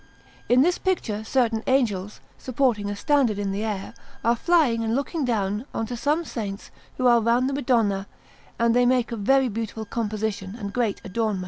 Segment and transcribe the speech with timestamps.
[0.49, 3.93] In this picture certain angels, supporting a standard in the air,
[4.23, 8.07] are flying and looking down on to some saints who are round the Madonna,
[8.57, 11.39] and they make a very beautiful composition and great adornment.